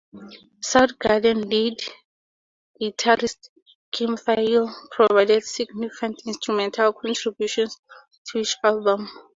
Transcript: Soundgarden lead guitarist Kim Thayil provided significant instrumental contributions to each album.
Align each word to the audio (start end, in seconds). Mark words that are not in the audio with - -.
Soundgarden 0.65 1.47
lead 1.47 1.79
guitarist 2.81 3.49
Kim 3.91 4.15
Thayil 4.15 4.73
provided 4.89 5.43
significant 5.43 6.23
instrumental 6.25 6.91
contributions 6.91 7.77
to 8.31 8.39
each 8.39 8.55
album. 8.63 9.07